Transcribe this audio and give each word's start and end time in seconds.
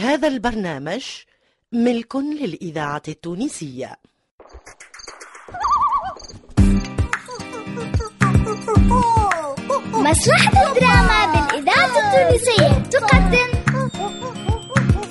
هذا 0.00 0.28
البرنامج 0.28 1.04
ملك 1.72 2.16
للإذاعة 2.16 3.02
التونسية. 3.08 3.96
مسرحة 9.92 10.52
الدراما 10.68 11.26
بالإذاعة 11.26 11.92
التونسية 11.98 12.82
تقدم 12.90 13.50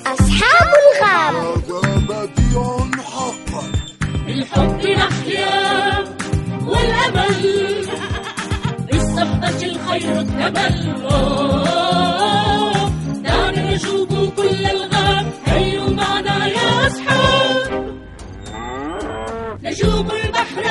أصحاب 0.07 0.69
الغاب 0.81 1.35
بالحب 4.27 4.81
نحيا 4.87 6.03
والأمل 6.65 7.85
بالصحبة 8.91 9.65
الخير 9.65 10.19
آه، 11.09 12.18
نجوب 14.19 14.33
كل 14.35 14.65
الغاب. 14.65 15.33
هيا 15.45 15.89
معنا 15.89 16.47
يا 16.47 16.87
أصحاب 16.87 17.95
نجوب 19.63 20.11
البحر 20.11 20.65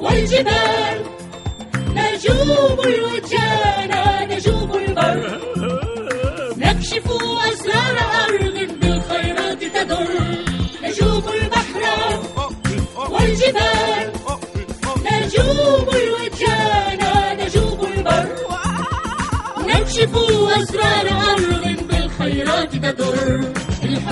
والجبال. 0.00 1.17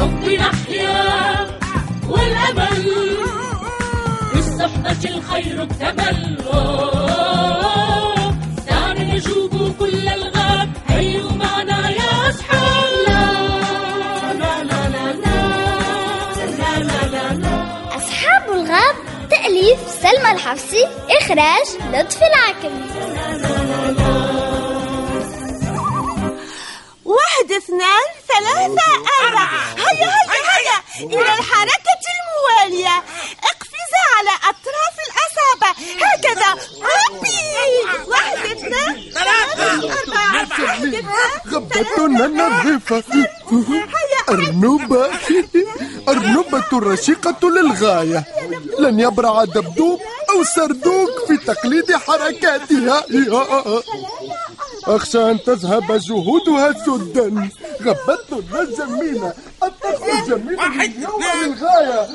الحب 0.06 0.28
نحيا 0.28 1.46
والأمل 2.08 3.16
بالصحبة 4.34 5.02
الخير 5.16 5.62
اكتمل 5.62 6.38
آه، 6.52 8.30
دعنا 8.68 9.14
نجوب 9.14 9.74
كل 9.78 10.08
الغاب 10.08 10.70
هيا 10.88 11.22
معنا 11.32 11.90
يا 11.90 12.28
أصحاب 12.28 12.92
لا 13.06 13.32
لا 14.32 14.64
لا 14.64 14.88
لا 14.88 15.12
لا 15.12 15.38
لا 16.78 17.06
لا 17.08 17.34
لا 17.34 17.56
أصحاب 17.96 18.44
الغاب 18.52 18.94
تأليف 19.30 19.78
سلمى 20.02 20.30
الحفصي 20.32 20.84
إخراج 21.20 21.66
لطفي 21.92 22.24
العكري 22.26 22.86
واحد 27.04 27.52
اثنان 27.52 28.15
ثلاثة 28.36 28.88
أربعة. 29.22 29.48
هيا 29.76 30.10
هيا 30.32 30.52
هيا. 30.56 30.78
إلى 31.00 31.32
الحركة 31.38 32.02
الموالية. 32.16 32.96
اقفزا 33.50 34.04
على 34.16 34.34
أطراف 34.50 34.96
الأصابع. 35.06 35.70
هكذا. 36.06 36.50
ربي. 36.96 37.40
واحد 38.10 38.38
اثنان 38.38 38.94
ثلاثة. 39.14 39.66
أربعة. 39.92 40.32
واحد 40.62 40.94
اثنان 40.94 41.30
غبتنا 41.52 42.24
النظيفة 42.26 43.04
أرنوبة. 44.28 45.10
أرنوبة 46.08 46.70
رشيقة 46.72 47.50
للغاية. 47.50 48.24
لن 48.78 49.00
يبرع 49.00 49.44
دبدوب 49.44 50.00
أو 50.30 50.44
سردوق 50.44 51.26
في 51.28 51.36
تقليد 51.36 51.96
حركاتها. 51.96 53.04
أخشى 54.86 55.30
أن 55.30 55.42
تذهب 55.42 55.98
جهودها 56.08 56.72
سدا. 56.72 57.50
غبتنا 57.82 58.60
الجميلة 58.60 59.32
الطفل 59.62 60.10
الجميل 60.10 60.60
اليوم 60.60 61.22
للغاية. 61.44 62.08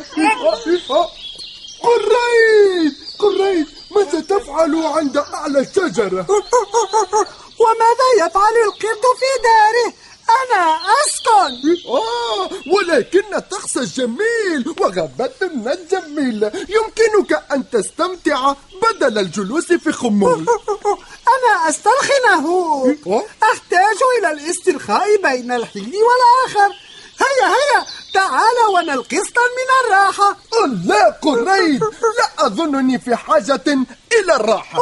قريت! 1.84 2.94
قريت! 3.20 3.68
ماذا 3.96 4.20
تفعل 4.20 4.76
عند 4.76 5.18
أعلى 5.18 5.60
الشجرة؟ 5.60 6.26
وماذا 7.62 8.08
يفعل 8.28 8.56
القرد 8.66 9.06
في 9.20 9.31
داره؟ 9.44 9.94
أنا 10.42 10.80
أسكن. 11.02 11.90
آه 11.90 12.50
ولكن 12.74 13.36
الطقس 13.36 13.78
جميل 13.78 14.75
وغابتنا 14.80 15.74
الجميلة 15.74 16.52
يمكنك 16.56 17.44
أن 17.52 17.69
تستمتع 17.69 18.53
بدل 18.81 19.18
الجلوس 19.18 19.74
في 19.74 19.92
خمول. 19.92 20.46
أنا 21.36 21.69
أسترخي 21.69 22.14
نهوك 22.30 23.24
أحتاج 23.44 23.97
إلى 24.19 24.31
الاسترخاء 24.31 25.22
بين 25.24 25.52
الحين 25.52 25.94
والآخر. 26.08 26.75
هيا 27.22 27.48
هيا 27.48 27.86
تعال 28.13 28.58
ونلقي 28.74 29.18
قسطا 29.18 29.42
من 29.42 29.69
الراحة. 29.86 30.38
لا 30.86 31.19
قريت 31.22 31.81
لا 31.81 32.46
أظنني 32.46 33.00
في 33.00 33.16
حاجة 33.16 33.63
إلى 34.13 34.36
الراحة. 34.36 34.80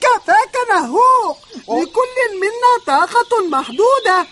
كفاك 0.00 0.54
نهوك 0.74 1.36
لكل 1.68 2.16
منا 2.40 2.72
طاقة 2.86 3.48
محدودة. 3.48 4.26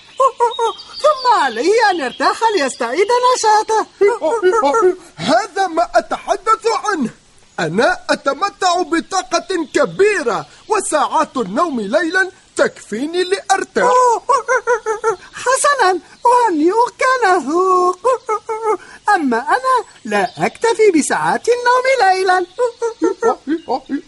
ثم 1.03 1.41
عليه 1.42 1.91
أن 1.91 2.00
يرتاح 2.00 2.41
ليستعيد 2.56 3.09
نشاطه. 3.37 3.87
هذا 5.16 5.66
ما 5.66 5.91
أتحدث 5.94 6.66
عنه. 6.66 7.10
أنا 7.60 7.98
أتمتع 8.10 8.82
بطاقة 8.82 9.66
كبيرة 9.75 10.47
وساعات 10.69 11.37
النوم 11.37 11.81
ليلا 11.81 12.31
تكفيني 12.56 13.25
لأرتاح. 13.25 13.91
حسنا 15.34 16.00
أهنئك 16.26 17.03
نهوك 17.25 18.06
أما 19.14 19.38
أنا 19.38 19.84
لا 20.04 20.47
أكتفي 20.47 20.91
بساعات 20.94 21.47
النوم 21.48 21.87
ليلا. 22.00 22.47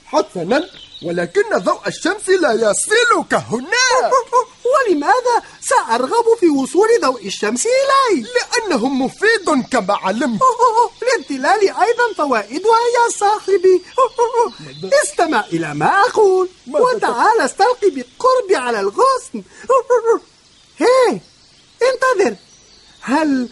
حسنا 0.07 0.69
ولكن 1.03 1.59
ضوء 1.59 1.81
الشمس 1.87 2.29
لا 2.29 2.53
يصلك 2.53 3.35
هناك 3.35 4.13
سأرغب 5.89 6.37
في 6.41 6.49
وصول 6.49 6.89
ضوء 7.01 7.27
الشمس 7.27 7.67
إلي؟ 7.67 8.27
لأنه 8.35 8.89
مفيد 8.89 9.69
كما 9.73 9.95
علمت. 9.95 10.41
للظلال 11.03 11.61
أيضا 11.61 12.13
فوائدها 12.17 12.79
يا 12.97 13.11
صاحبي 13.19 13.83
استمع 15.05 15.45
إلى 15.53 15.75
ما 15.75 16.01
أقول. 16.01 16.49
وتعال 16.69 17.41
أستلقي 17.41 17.91
بالقرب 17.91 18.51
على 18.53 18.81
الغصن. 18.81 19.43
هي 20.79 21.21
انتظر. 21.83 22.37
هل 23.01 23.49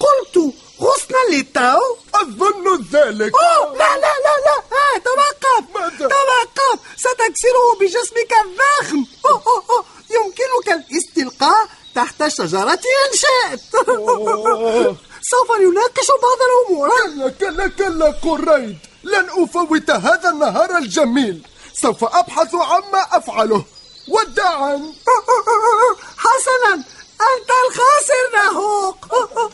قلت 0.00 0.54
غصنا 0.80 1.18
للتو؟ 1.30 1.80
أظن 2.14 2.86
ذلك. 2.92 3.32
أوه 3.34 3.72
لا 3.72 3.96
لا 3.96 4.12
لا 4.24 4.34
لا. 4.46 4.56
آه 4.82 4.98
توقف. 5.04 5.64
ماذا؟ 5.74 6.08
توقف. 6.08 6.80
ستكسره 6.96 7.74
بجسمك 7.80 8.32
الضخم. 8.44 9.04
أوه 9.26 9.42
أوه 9.46 9.64
أوه. 9.70 9.84
يمكنك 10.14 10.84
الاستلقاء 10.90 11.68
تحت 11.94 12.22
الشجرة 12.22 12.70
إن 12.72 13.12
شئت. 13.14 13.60
سوف 15.30 15.50
نناقش 15.60 16.08
بعض 16.22 16.38
الأمور. 16.48 16.90
كلا 16.90 17.28
كلا 17.28 17.68
كلا 17.68 18.10
قريت 18.10 18.76
لن 19.04 19.26
أفوت 19.30 19.90
هذا 19.90 20.28
النهار 20.30 20.78
الجميل. 20.78 21.46
سوف 21.82 22.04
أبحث 22.04 22.54
عما 22.54 23.02
أفعله. 23.12 23.64
وداعا 24.08 24.92
حسنا 26.24 26.74
أنت 27.30 27.50
الخاسر 27.64 28.24
نهوك 28.34 28.96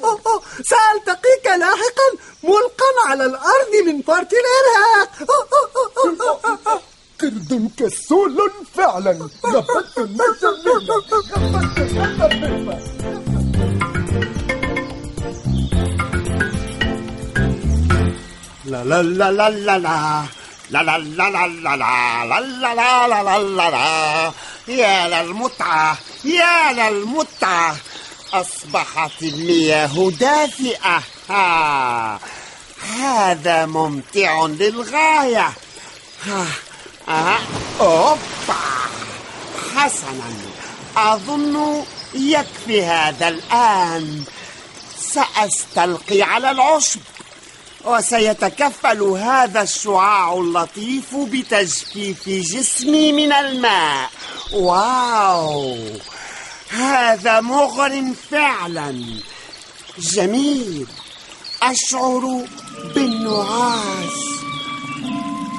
سألتقيك 0.71 1.47
لاحقا 1.47 2.09
ملقا 2.43 2.91
على 3.07 3.25
الأرض 3.25 3.73
من 3.87 4.03
فرط 4.03 4.29
الإرهاق 4.33 5.11
قرد 7.21 7.71
كسول 7.79 8.51
فعلا 8.75 9.29
غبت 9.47 9.99
الجميلة 9.99 10.79
غبت 10.89 11.37
النظيفة 11.37 12.79
لا 18.65 18.85
لا 18.85 19.03
لا 19.03 19.31
لا 19.31 19.51
لا 19.51 19.79
لا 19.79 20.27
لا 20.71 20.83
لا 20.83 20.99
لا 20.99 21.29
لا 21.29 21.39
لا 21.39 21.49
لا 21.49 21.77
لا 21.77 22.75
لا 22.75 23.09
لا 23.09 23.23
لا 23.23 23.39
لا 23.39 23.71
لا 23.71 24.33
يا 24.69 25.23
للمتعة 25.23 25.99
يا 26.25 26.73
للمتعة 26.73 27.77
أصبحت 28.33 29.23
المياه 29.23 30.11
دافئة 30.21 31.03
هذا 32.99 33.67
ممتع 33.67 34.47
للغاية 34.47 35.53
ها 36.27 36.47
ها 37.09 37.39
أوبا. 37.81 38.19
حسنا 39.77 40.31
أظن 40.97 41.85
يكفي 42.15 42.85
هذا 42.85 43.29
الآن. 43.29 44.25
سأستلقي 45.01 46.23
على 46.23 46.51
العشب. 46.51 47.01
وسيتكفل 47.85 49.03
هذا 49.03 49.63
الشعاع 49.63 50.33
اللطيف 50.33 51.15
بتجفيف 51.15 52.29
جسمي 52.29 53.13
من 53.13 53.33
الماء. 53.33 54.11
واو. 54.53 55.77
هذا 56.69 57.41
مغر 57.41 58.13
فعلا. 58.31 59.05
جميل. 59.99 60.87
أشعر 61.63 62.45
بالنعاس. 62.95 64.19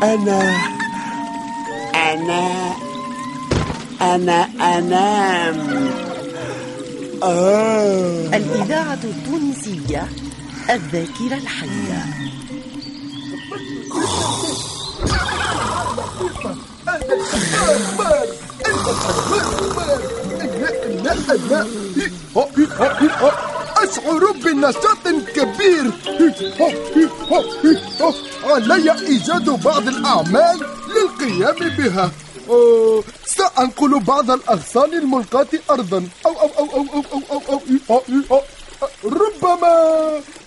أنا 0.03 0.79
أنا 1.99 2.73
أنا 4.01 4.47
أنام. 4.77 5.89
آه. 7.23 8.25
الإذاعة 8.33 8.99
التونسية 9.03 10.07
الذاكرة 10.69 11.35
الحية. 11.35 12.05
أشعر 23.83 24.31
بنشاط 24.31 25.07
كبير 25.35 25.91
علي 28.43 28.91
إيجاد 29.07 29.49
بعض 29.63 29.87
الأعمال 29.87 30.59
للقيام 30.95 31.55
بها 31.77 32.11
سأنقل 33.25 33.99
بعض 33.99 34.31
الأغصان 34.31 34.93
الملقاة 34.93 35.47
أرضا 35.69 36.07
أو 36.25 36.31
أو 36.31 36.49
أو 36.59 36.65
أو 36.65 36.85
أو 37.13 37.21
أو 37.31 37.41
أو, 37.49 37.61
أو, 37.89 38.01
أو, 38.31 38.41
أو 38.83 38.89
ربما 39.03 39.73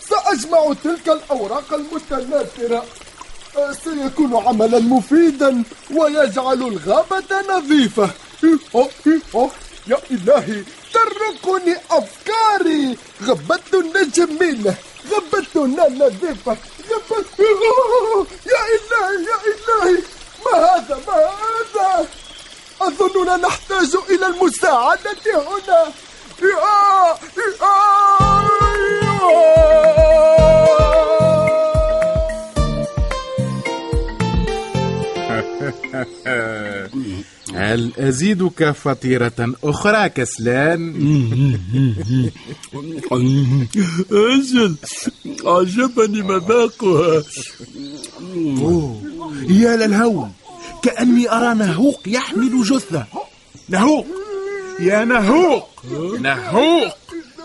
سأجمع 0.09 0.73
تلك 0.85 1.09
الأوراق 1.09 1.75
المتناثرة 1.75 2.85
سيكون 3.85 4.37
عملا 4.47 4.79
مفيدا 4.79 5.63
ويجعل 5.95 6.63
الغابة 6.63 7.57
نظيفة 7.57 8.11
يا 9.87 9.97
إلهي 10.11 10.65
تركني 11.11 11.77
أفكاري 11.91 12.97
غابتنا 13.27 14.03
جميلة 14.15 14.75
غابتنا 15.11 15.89
نظيفة 15.89 16.57
غابت 16.91 17.27
يا 18.47 18.61
إلهي 18.75 19.25
يا 19.25 19.37
إلهي 19.51 20.03
ما 20.47 20.59
هذا 20.59 20.97
ما 21.07 21.15
هذا؟ 21.15 22.09
أظننا 22.81 23.37
نحتاج 23.37 23.97
إلى 24.11 24.27
المساعدة 24.27 25.17
هنا. 25.27 25.93
يا. 26.43 27.19
هل 37.55 37.93
أزيدك 37.99 38.71
فطيرة 38.71 39.55
أخرى 39.65 40.09
كسلان؟ 40.09 40.95
أجل 44.13 44.75
عجبني 45.45 46.23
مذاقها. 46.23 47.23
يا 49.49 49.77
للهول 49.77 50.29
كأني 50.83 51.33
أرى 51.33 51.55
نهوق 51.55 52.01
يحمل 52.07 52.63
جثة. 52.65 53.07
نهوق 53.69 54.07
يا 54.81 55.05
نهوق 55.05 55.69
نهوق. 56.21 56.97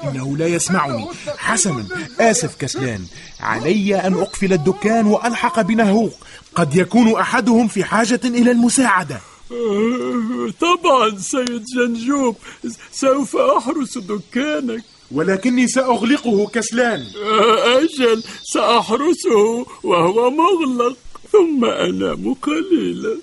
إنه 0.04 0.38
لا 0.38 0.48
يسمعني. 0.48 1.08
حسنا 1.38 1.86
آسف 2.20 2.56
كسلان. 2.56 3.06
علي 3.40 3.96
أن 3.96 4.14
أقفل 4.14 4.54
الدكان 4.54 5.06
وألحق 5.06 5.62
بنهوق. 5.62 6.14
قد 6.56 6.76
يكون 6.76 7.20
أحدهم 7.20 7.68
في 7.68 7.84
حاجة 7.84 8.22
إلى 8.26 8.52
المساعدة. 8.52 9.20
طبعا 10.60 11.18
سيد 11.18 11.64
جنجوب 11.76 12.36
سوف 12.92 13.36
أحرس 13.36 13.98
دكانك. 13.98 14.84
ولكني 15.12 15.68
سأغلقه 15.68 16.48
كسلان. 16.48 17.04
أجل 17.80 18.24
سأحرسه 18.44 19.66
وهو 19.84 20.30
مغلق 20.30 20.98
ثم 21.32 21.66
أنام 21.66 22.34
قليلا 22.34 23.18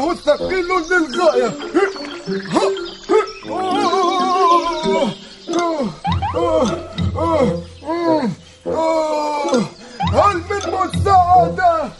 إنه 0.00 0.14
ثقيل 0.14 0.68
للغاية. 0.90 1.52
هل 10.12 10.36
من 10.50 10.62
مساعدة؟ 10.72 11.90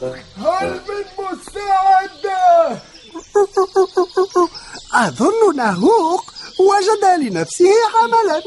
هل 0.45 0.81
من 0.89 1.05
مساعدة؟ 1.19 2.79
أظن 4.95 5.57
نهوق 5.57 6.25
وجد 6.61 7.05
لنفسه 7.21 7.75
عملا 7.95 8.43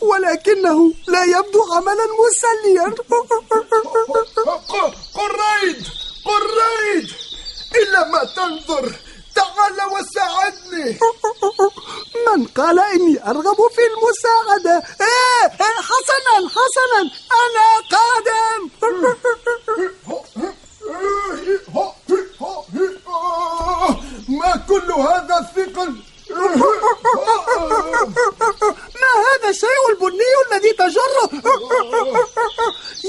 ولكنه 0.00 0.92
لا 1.08 1.24
يبدو 1.24 1.62
عملا 1.72 2.06
مسليا. 2.20 2.94
قريد 5.14 5.86
قريد! 6.24 7.23
ما 8.12 8.24
تنظر 8.36 8.92
تعال 9.34 9.78
وساعدني. 9.92 10.98
من 12.26 12.46
قال 12.46 12.78
إني 12.78 13.30
أرغب 13.30 13.56
في 13.76 13.82
المساعدة؟ 13.92 14.76
إيه 15.00 15.44
إيه، 15.60 15.80
حسنا 15.88 16.34
حسنا 16.56 17.00
أنا 17.42 17.66
قادم. 17.94 18.60
ما 24.28 24.56
كل 24.68 24.92
هذا 24.92 25.38
الثقل 25.38 25.94
ما 29.00 29.10
هذا 29.26 29.48
الشيء 29.50 29.84
البني 29.90 30.30
الذي 30.52 30.72
تجره 30.72 31.30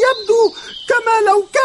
يبدو 0.03 0.41
كما 0.89 1.15
لو 1.29 1.39
كان 1.53 1.64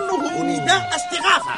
أظنه 0.00 0.42
نداء 0.42 0.90
استغاثة 0.96 1.54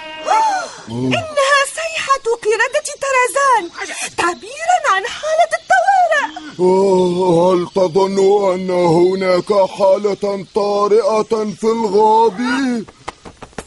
إنها 0.88 1.60
صيحة 1.74 2.24
قردة 2.42 2.86
طرزان 3.04 3.88
تعبيرا 4.16 4.78
عن 4.94 5.02
حالة 5.06 5.52
الطوارئ 5.60 6.34
هل 6.58 7.68
تظن 7.74 8.18
أن 8.54 8.70
هناك 8.70 9.70
حالة 9.70 10.46
طارئة 10.54 11.54
في 11.60 11.64
الغاب؟ 11.64 12.40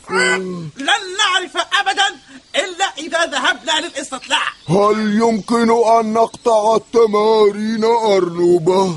لن 0.10 1.02
نعرف 1.18 1.58
أبدا 1.80 2.08
إلا 2.56 2.86
إذا 2.98 3.26
ذهبنا 3.26 3.88
للاستطلاع 3.88 4.44
هل 4.70 5.18
يمكن 5.22 5.70
أن 5.86 6.14
نقطع 6.14 6.76
التمارين 6.76 7.84
أرنوبة؟ 7.84 8.96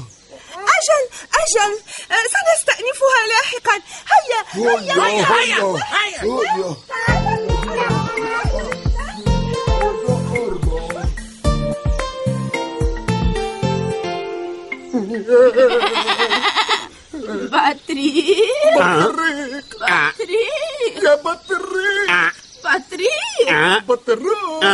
أجل 0.76 1.04
أجل. 1.40 1.72
أه، 2.10 2.24
سنستأنفها 2.34 3.20
لاحقا. 3.28 3.76
هيا 4.12 4.40
هيا 4.52 4.94
هيا 4.94 5.24
هيا, 5.24 5.24
هيا, 5.32 5.58
هيا, 5.92 6.54
هيا. 6.56 6.76
باتريك. 17.50 18.38
باتريك 18.78 19.64
باتريك. 19.80 21.02
يا 21.02 21.14
باتريك. 21.14 22.10
آه. 22.10 22.32
باتريك. 22.64 23.88
باتريك. 23.88 24.64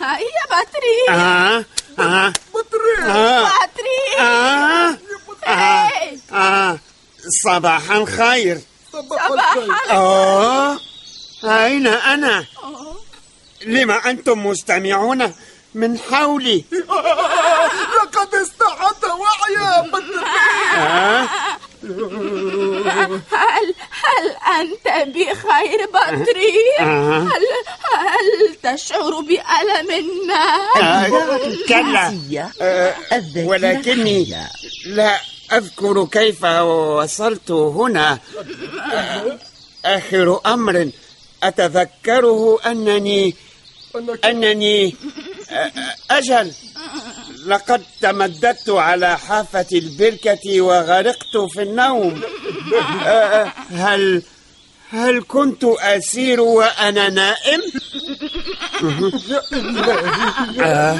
هيا 0.00 0.44
باتريك. 0.50 1.66
باتريك. 2.54 3.69
صباحا 7.30 8.04
خير 8.04 8.60
صباح 8.92 9.30
آه 9.90 10.78
أين 11.44 11.86
أنا؟ 11.86 12.44
لما 13.66 14.10
أنتم 14.10 14.46
مستمعون 14.46 15.32
من 15.74 15.98
حولي؟ 15.98 16.64
لقد 17.96 18.34
استعد 18.34 19.04
وعيا 19.04 19.90
آه؟ 20.76 21.28
هل 23.32 23.74
هل 23.90 24.36
أنت 24.60 25.08
بخير 25.08 25.86
بطريق؟ 25.86 26.80
آه. 26.80 27.18
هل 27.18 27.44
هل 27.94 28.54
تشعر 28.62 29.20
بألم 29.20 30.26
ما؟ 30.26 30.58
آه، 30.76 31.08
كلا 31.68 32.14
آه، 32.60 32.94
ولكني 33.36 34.36
لا 34.86 35.20
أذكر 35.52 36.04
كيف 36.06 36.44
وصلت 36.44 37.50
هنا. 37.50 38.18
آه، 38.92 39.38
آخر 39.84 40.40
أمر 40.46 40.90
أتذكره 41.42 42.58
أنني 42.66 43.34
أنني 44.24 44.96
آه، 45.50 45.72
أجل 46.10 46.52
لقد 47.46 47.82
تمددت 48.00 48.70
على 48.70 49.18
حافة 49.18 49.66
البركة 49.72 50.60
وغرقت 50.60 51.36
في 51.52 51.62
النوم. 51.62 52.22
آه، 53.04 53.52
هل 53.70 54.22
هل 54.90 55.24
كنت 55.28 55.64
أسير 55.64 56.40
وأنا 56.40 57.08
نائم؟ 57.08 57.60
آه. 60.60 60.98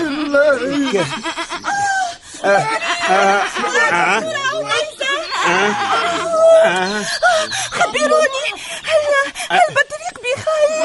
خبروني 7.70 8.46
هل 8.84 9.02
هل 9.50 9.60
بطريق 9.70 10.16
بخير؟ 10.22 10.82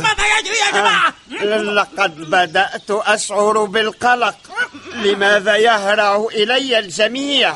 ماذا 0.00 0.24
يجري 0.38 0.58
يا 0.66 0.70
جماعة؟ 0.72 1.14
لقد 1.74 2.30
بدأت 2.30 2.90
أشعر 2.90 3.64
بالقلق 3.64 4.36
لماذا 4.94 5.56
يهرع 5.56 6.26
إلي 6.34 6.78
الجميع؟ 6.78 7.54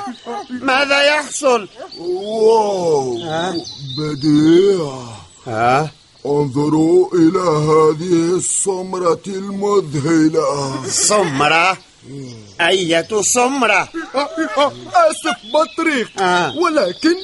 ماذا 0.50 1.02
يحصل؟ 1.02 1.68
واو 1.98 3.18
بديع 3.98 5.02
ها؟ 5.46 5.90
انظروا 6.26 7.08
إلى 7.14 7.40
هذه 7.40 8.36
السمرة 8.36 9.22
المذهلة 9.26 10.82
سمرة؟ 10.88 11.78
أية 12.60 13.08
سمرة؟ 13.34 13.88
آسف 14.94 15.36
بطريق 15.54 16.10
ولكن 16.56 17.14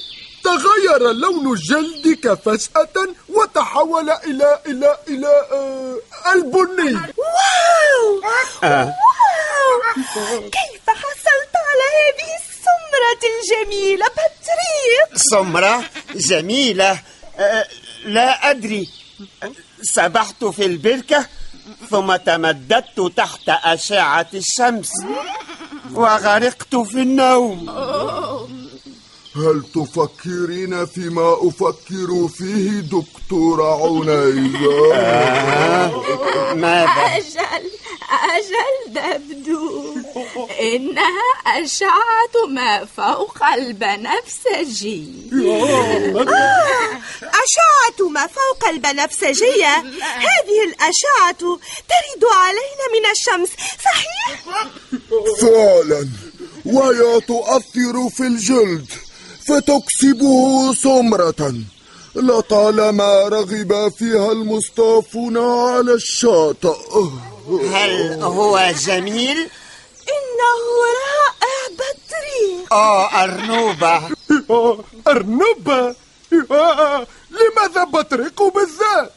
تغير 0.44 1.12
لون 1.12 1.54
جلدك 1.54 2.34
فجأة 2.34 3.14
وتحول 3.28 4.10
إلى 4.10 4.60
إلى 4.66 4.96
إلى 5.08 5.26
آه 5.52 5.98
البني. 6.34 6.94
واو! 6.94 8.22
آه. 8.64 8.84
واو! 8.84 10.40
كيف 10.40 10.86
حصلت 10.86 11.54
على 11.68 11.86
هذه 11.98 12.30
السمرة 12.40 13.20
الجميلة 13.34 14.06
بطريق؟ 14.06 15.16
سمرة 15.30 15.84
جميلة. 16.14 17.00
أه، 17.38 17.66
لا 18.04 18.50
أدري. 18.50 18.88
سبحت 19.82 20.44
في 20.44 20.64
البركة. 20.64 21.26
ثم 21.90 22.16
تمددت 22.16 23.12
تحت 23.16 23.48
أشعة 23.48 24.26
الشمس 24.34 24.90
وغرقت 25.94 26.76
في 26.76 27.02
النوم 27.02 27.68
هل 29.36 29.62
تفكرين 29.74 30.86
فيما 30.86 31.36
أفكر 31.48 32.28
فيه 32.28 32.80
دكتورة 32.80 33.86
عنيزة؟ 33.86 34.94
ماذا؟ 36.54 36.88
أجل 37.16 37.70
أجل 38.34 38.94
تبدو 38.94 39.94
إنها 40.60 41.28
أشعة 41.46 42.46
ما 42.48 42.84
فوق 42.84 43.44
البنفسجي 43.44 45.04
آه، 45.32 47.00
أشعة 47.22 48.08
ما 48.08 48.26
فوق 48.26 48.68
البنفسجية 48.68 49.76
هذه 49.76 50.64
الأشعة 50.68 51.38
ترد 51.88 52.24
علينا 52.32 52.84
من 52.94 53.04
الشمس 53.10 53.48
صحيح؟ 53.84 54.44
فعلا 55.40 56.08
وهي 56.64 57.20
تؤثر 57.20 58.08
في 58.16 58.22
الجلد 58.22 58.86
فتكسبه 59.48 60.74
سمرة 60.74 61.54
لطالما 62.14 63.28
رغب 63.28 63.92
فيها 63.98 64.32
المصطافون 64.32 65.38
على 65.38 65.92
الشاطئ 65.94 66.76
هل 67.72 68.22
هو 68.22 68.72
جميل؟ 68.86 69.48
إنه 70.14 70.60
رائع 71.00 71.58
بطريق 71.78 72.72
آه 72.72 73.22
أرنوبة. 73.24 74.02
أرنبة 75.08 75.94
آه، 76.50 77.06
لماذا 77.30 77.84
بطريق 77.84 78.42
بالذات؟ 78.42 79.12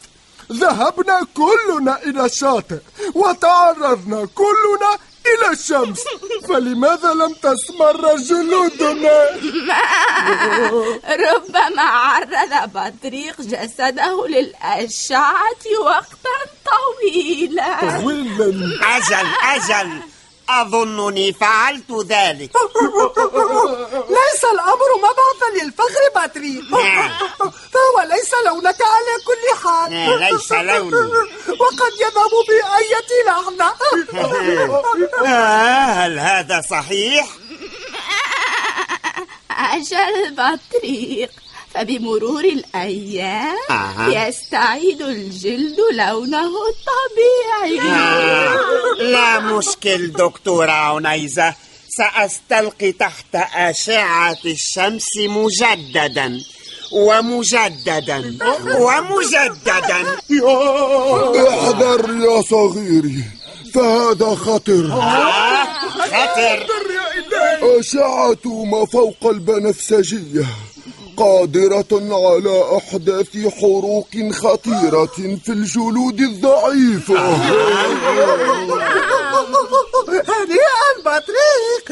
ذهبنا 0.52 1.28
كلنا 1.38 2.04
إلى 2.04 2.26
الشاطئ 2.26 2.80
وتعرضنا 3.16 4.28
كلنا 4.36 4.98
إلى 5.26 5.52
الشمس. 5.52 6.00
فلماذا 6.50 7.14
لم 7.14 7.34
تسمر 7.34 8.16
جلودنا؟ 8.16 9.30
ربما 11.10 11.82
عرض 11.82 12.72
بطريق 12.74 13.42
جسده 13.42 14.28
للأشعة 14.28 15.64
وقتا 15.86 16.38
طويلا. 16.66 18.00
طويلا. 18.00 18.98
أجل 18.98 19.28
أجل. 19.44 20.02
أظنني 20.62 21.34
فعلت 21.34 21.92
ذلك. 21.92 22.52
ليس 24.18 24.44
الأمر 24.54 24.90
مبعثا 24.98 25.64
للفخر 25.64 26.04
باتري. 26.16 26.62
فهو 27.74 28.02
ليس 28.10 28.32
لونك 28.46 28.78
على 28.82 29.14
كل 29.28 29.64
حال. 29.64 30.20
ليس 30.20 30.52
لوني. 30.52 31.12
وقد 31.62 31.94
يذهب 32.02 32.34
بأية 32.48 33.26
لعنة 33.26 33.74
آه، 35.26 35.92
هل 35.92 36.20
هذا 36.20 36.62
صحيح؟ 36.70 37.28
أجل 39.52 40.36
بطريق 40.36 41.32
فبمرور 41.74 42.44
الأيام 42.44 43.58
أها. 43.70 44.28
يستعيد 44.28 45.02
الجلد 45.02 45.78
لونه 45.92 46.52
الطبيعي. 46.70 47.82
آه، 47.92 48.56
لا 49.00 49.40
مشكل 49.40 50.12
دكتورة 50.12 50.72
عنيزة 50.72 51.54
سأستلقي 51.98 52.92
تحت 52.92 53.36
أشعة 53.56 54.38
الشمس 54.46 55.08
مجددا 55.18 56.40
ومجددا 56.92 58.38
ومجددا. 58.80 60.18
احذر 61.50 62.10
يا 62.24 62.42
صغيري 62.42 63.24
فهذا 63.74 64.36
خطر. 64.36 64.90
خطر. 66.00 66.68
أشعة 67.80 68.64
ما 68.66 68.86
فوق 68.86 69.26
البنفسجية. 69.26 70.46
قادرة 71.26 71.92
على 71.94 72.78
إحداث 72.78 73.38
حروق 73.62 74.08
خطيرة 74.32 75.06
في 75.46 75.50
الجلود 75.50 76.20
الضعيفة. 76.22 77.36
هنيئا 80.30 80.90
باتريك 81.06 81.92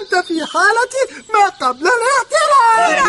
أنت 0.00 0.26
في 0.26 0.46
حالة 0.46 0.94
ما 1.34 1.48
قبل 1.68 1.88
الاحتراق 1.98 3.08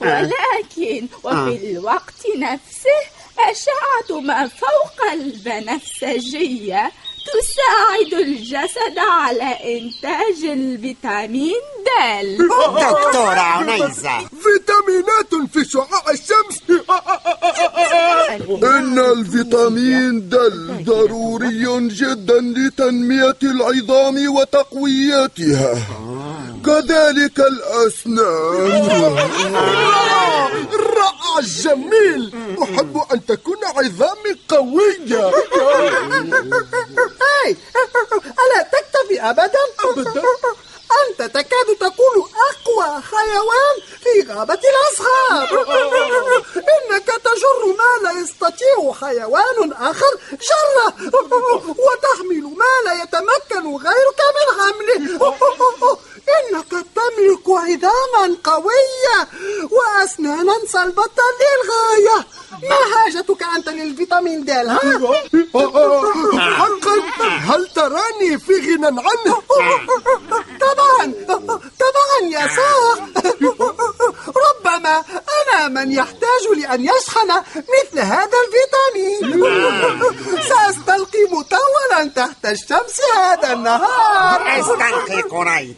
ولكن 0.00 1.06
وفي 1.24 1.70
الوقت 1.70 2.22
نفسه 2.38 2.98
أشعة 3.38 4.20
ما 4.20 4.48
فوق 4.48 5.06
البنفسجية 5.12 6.90
تساعد 7.28 8.20
الجسد 8.26 8.98
على 8.98 9.78
إنتاج 9.78 10.44
الفيتامين 10.44 11.60
الفيتامين 19.48 20.28
د 20.28 20.34
ضروري 20.84 21.88
جدا 21.88 22.40
لتنمية 22.40 23.40
العظام 23.42 24.16
وتقويتها. 24.36 25.74
كذلك 26.66 27.40
الأسنان. 27.40 28.88
رائع 30.98 31.40
جميل. 31.40 32.32
أحب 32.62 32.94
أن 33.12 33.26
تكون 33.26 33.60
عظامي 33.64 34.32
قوية. 34.48 35.30
ألا 38.42 38.60
تكتفي 38.72 39.16
أبدا؟ 39.30 39.64
أبدا 39.84 40.22
أنت 40.98 41.20
تكاد 41.22 41.68
تكون 41.80 42.16
أقوى 42.50 43.02
حيوان 43.02 43.76
النهار 44.98 45.48
إنك 46.56 47.06
تجر 47.06 47.60
ما 47.78 48.08
لا 48.08 48.20
يستطيع 48.20 48.92
حيوان 49.78 49.90
آخر 49.90 50.12
جره 50.30 50.94
وتحمل 51.68 52.42
ما 52.42 52.74
لا 52.84 53.02
يتمكن 53.02 53.76
غيرك 53.76 54.20
من 54.36 54.48
حمله. 54.58 55.36
إنك 56.38 56.70
تملك 56.70 57.46
عظاما 57.48 58.36
قوية 58.44 59.18
وأسنانا 59.70 60.54
صلبة 60.72 61.18
للغاية. 61.40 62.26
ما 62.70 62.76
حاجتك 62.94 63.42
أنت 63.56 63.68
للفيتامين 63.68 64.44
د 64.44 64.50
ها؟ 64.50 64.80
حقا 66.58 66.94
هل 67.48 67.66
تراني 67.74 68.38
في 68.38 68.52
غنى 68.52 68.86
عنه؟ 68.86 69.42
طبعا. 70.60 71.12
طبعا 71.84 72.18
يا 72.30 72.48
صاح. 72.56 72.98
من 75.68 75.92
يحتاج 75.92 76.42
لأن 76.56 76.84
يشحن 76.84 77.30
مثل 77.56 77.98
هذا 77.98 78.38
الفيتامين. 78.44 79.48
سأستلقي 80.48 81.24
مطولا 81.30 82.10
تحت 82.16 82.46
الشمس 82.46 83.00
هذا 83.16 83.52
النهار. 83.52 84.60
أستلقي 84.60 85.22
قريب. 85.22 85.76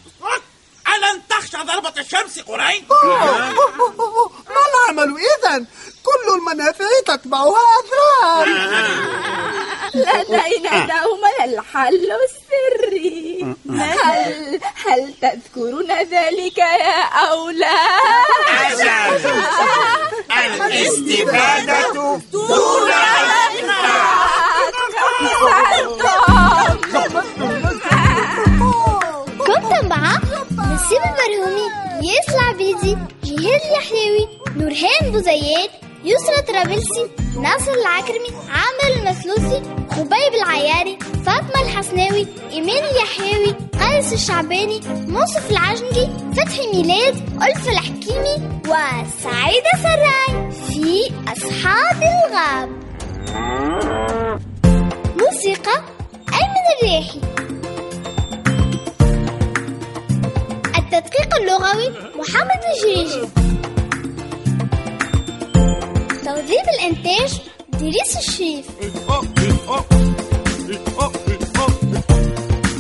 ألن 0.89 1.23
تخشى 1.29 1.57
ضربة 1.57 1.93
الشمس 2.01 2.39
قريب؟ 2.39 2.85
ما 4.55 4.63
العمل 4.71 5.17
إذا؟ 5.17 5.65
كل 6.05 6.35
المنافع 6.39 6.85
تتبعها 7.07 7.57
أضرار 7.79 8.49
لدينا 9.95 10.71
دوما 10.87 11.45
الحل 11.45 12.09
السري. 12.25 13.55
هل 13.71 14.61
هل 14.87 15.15
تذكرون 15.23 15.93
ذلك 15.93 16.59
يا 16.59 17.03
أولاد؟ 17.31 17.71
أجل 20.31 20.63
الإستفادة 20.63 21.93
دون 21.93 22.23
كنت 29.39 29.85
مع 29.91 30.13
نسيب 30.75 31.03
البرهومي 31.05 31.71
ياس 32.03 32.29
العبيدي 32.35 32.97
جهاد 33.25 33.61
اليحيوي 33.65 34.29
نورهان 34.57 35.13
بوزيات 35.13 35.71
يسرى 36.05 36.43
طرابلسي 36.49 37.11
ناصر 37.41 37.73
العكرمي 37.73 38.31
عامر 38.49 38.97
المثلوثي 38.97 39.63
خبيب 39.91 40.35
العياري 40.43 40.99
فاطمة 41.27 41.63
الحسناوي 41.63 42.27
إيمان 42.51 42.85
اليحيوي 42.85 43.55
قيس 43.81 44.13
الشعباني 44.13 44.81
منصف 45.07 45.51
العجنجي 45.51 46.09
فتحي 46.37 46.67
ميلاد 46.73 47.15
ألف 47.43 47.69
الحكيمي 47.69 48.61
وسعيدة 48.69 49.71
سراي 49.83 50.51
في 50.53 51.13
أصحاب 51.29 52.03
الغاب. 52.03 52.71
موسيقى 55.19 55.83
أيمن 56.33 56.67
الريحي. 56.77 57.21
التدقيق 60.79 61.37
اللغوي 61.41 61.89
محمد 62.19 62.61
الجريجي. 62.75 63.50
توظيف 66.31 66.69
الإنتاج 66.79 67.41
دريس 67.69 68.17
الشريف 68.17 68.67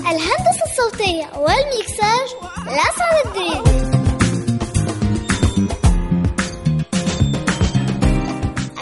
الهندسة 0.00 0.64
الصوتية 0.71 1.30
والميكساج 1.37 2.28
الأسعد 2.62 3.26
الدريدي 3.26 3.80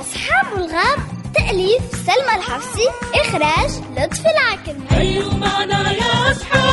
أصحاب 0.01 0.57
الغاب 0.57 0.99
تأليف 1.35 1.83
سلمى 2.07 2.35
الحفصي 2.37 2.89
إخراج 3.15 3.71
لطفي 3.97 4.29
العاكم 4.31 4.85
هيا 4.91 5.25
معنا 5.35 5.93
يا 5.93 6.31
أصحاب 6.33 6.69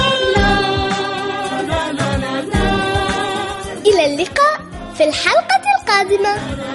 إلى 3.85 4.05
اللقاء 4.05 4.59
في 4.97 5.03
الحلقة 5.03 5.61
القادمة. 5.81 6.74